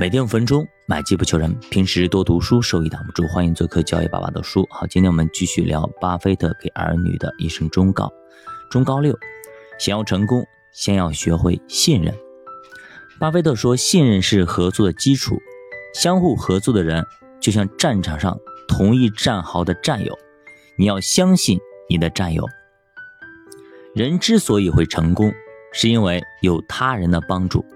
[0.00, 1.52] 每天五分钟，买机不求人。
[1.72, 3.26] 平时多读书，收益挡不住。
[3.26, 4.64] 欢迎做客教育爸爸的书。
[4.70, 8.08] 好，今天我们继续聊巴菲特给儿女的一生忠告。
[8.70, 9.18] 忠告六：
[9.76, 12.14] 想要成功，先要学会信任。
[13.18, 15.36] 巴菲特说，信任是合作的基础。
[15.92, 17.04] 相互合作的人，
[17.40, 18.38] 就像战场上
[18.68, 20.16] 同一战壕的战友，
[20.76, 21.58] 你要相信
[21.90, 22.46] 你的战友。
[23.96, 25.34] 人之所以会成功，
[25.72, 27.66] 是因为有他人的帮助。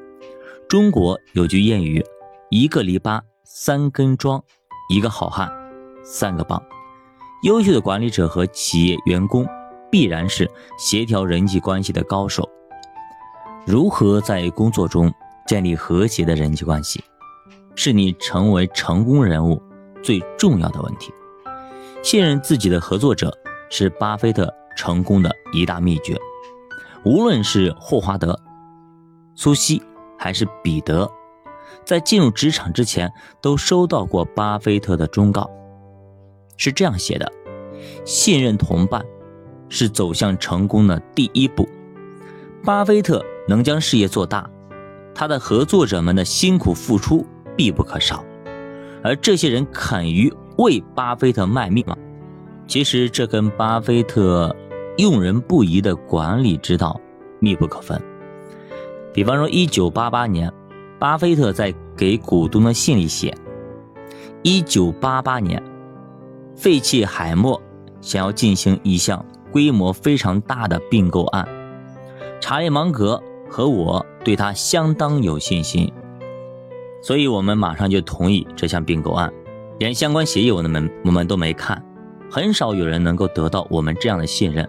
[0.73, 2.03] 中国有句谚语。
[2.49, 4.43] 一个篱笆三根桩，
[4.89, 5.53] 一个好汉
[6.03, 6.58] 三个帮。
[7.43, 9.46] 优秀的管理者和企业员工
[9.90, 12.49] 必然是协调人际关系的高手。
[13.66, 15.13] 如何在工作中
[15.46, 17.04] 建立和谐的人际关系，
[17.75, 19.63] 是你成为成功人物
[20.02, 21.13] 最重要的问题。
[22.02, 23.30] 信任自己的合作者
[23.68, 26.16] 是巴菲特成功的一大秘诀。
[27.04, 28.41] 无论是霍华德、
[29.35, 29.82] 苏西
[30.22, 31.11] 还是彼得。
[31.85, 35.50] 在进入职场之前，都收到过巴菲特的忠告，
[36.56, 37.33] 是这样写的：
[38.05, 39.05] 信任同伴
[39.69, 41.69] 是走向成功的第一步。
[42.64, 44.48] 巴菲特能将事业做大，
[45.12, 48.25] 他的合作者们的辛苦付出必不可少，
[49.02, 51.97] 而这些人肯于为巴菲特卖命吗？
[52.69, 54.54] 其实这跟巴菲特
[54.98, 57.00] 用人不疑的管理之道
[57.41, 58.00] 密不可分。
[59.12, 60.52] 比方说，一九八八年。
[60.98, 63.36] 巴菲特在给股东的信里写
[64.44, 65.60] ：“一九八八年，
[66.54, 67.60] 废弃海默
[68.00, 71.48] 想要进行一项规模非常大的并购案，
[72.41, 75.92] 查理芒格和我对他相当有信心，
[77.02, 79.32] 所以我们马上就同意这项并购案，
[79.80, 81.84] 连相关协议我们我们都没看。
[82.30, 84.69] 很少有人能够得到我们这样的信任，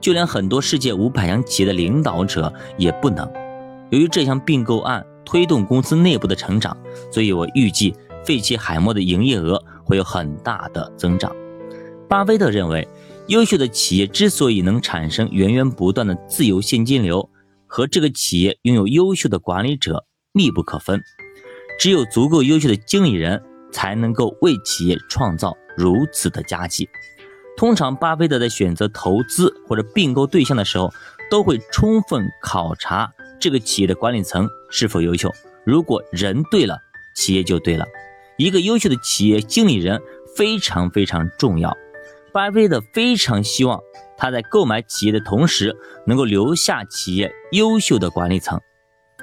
[0.00, 3.28] 就连很多世界五百强企业的领导者也不能。
[3.90, 6.76] 由于这项并购案。”推动公司内部的成长，
[7.10, 7.92] 所以我预计
[8.24, 11.34] 废弃海默的营业额会有很大的增长。
[12.08, 12.86] 巴菲特认为，
[13.26, 17.28] 优秀的企业之所以能产生源源不断的自由现金流，
[17.66, 21.02] 和这个企业拥有优秀的管理者密不可分。
[21.76, 23.42] 只有足够优秀的经理人，
[23.72, 26.88] 才能够为企业创造如此的佳绩。
[27.56, 30.92] 通常，巴菲特在选择投资或者并购对象的时候，
[31.28, 33.12] 都会充分考察。
[33.40, 35.32] 这个企业的管理层是否优秀？
[35.64, 36.78] 如果人对了，
[37.14, 37.84] 企业就对了。
[38.36, 40.00] 一个优秀的企业经理人
[40.36, 41.76] 非常非常重要。
[42.32, 43.80] 巴菲特非常希望
[44.18, 45.74] 他在购买企业的同时，
[46.06, 48.60] 能够留下企业优秀的管理层。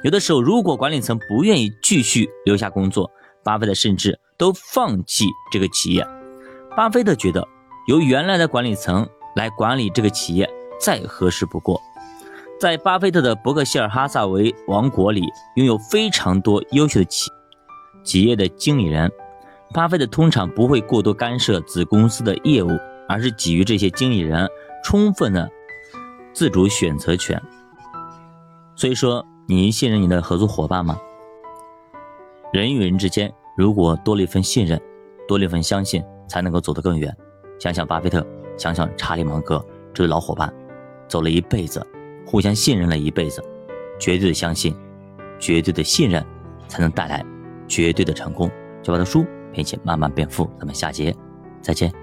[0.03, 3.11] 有的时候，如果管理层不愿意继续留下工作，
[3.43, 6.05] 巴菲特甚至都放弃这个企业。
[6.75, 7.47] 巴菲特觉得，
[7.87, 11.79] 由原来的管理层来管理这个企业再合适不过。
[12.59, 15.21] 在巴菲特的伯克希尔哈萨维王国里，
[15.55, 17.29] 拥有非常多优秀的企
[18.03, 19.11] 企业的经理人。
[19.73, 22.69] 巴菲特通常不会过多干涉子公司的业务，
[23.09, 24.47] 而是给予这些经理人
[24.83, 25.49] 充分的
[26.31, 27.41] 自主选择权。
[28.75, 30.97] 所以说，你信任你的合作伙伴吗？
[32.53, 34.79] 人与人之间，如果多了一份信任，
[35.27, 37.13] 多了一份相信，才能够走得更远。
[37.59, 38.25] 想想巴菲特，
[38.57, 39.57] 想想查理芒格
[39.93, 40.53] 这对老伙伴，
[41.07, 41.85] 走了一辈子。
[42.25, 43.43] 互相信任了一辈子，
[43.99, 44.75] 绝对的相信，
[45.39, 46.25] 绝对的信任，
[46.67, 47.23] 才能带来
[47.67, 48.49] 绝对的成功。
[48.81, 51.15] 小宝的书并且慢慢变富，咱们下节
[51.61, 52.02] 再见。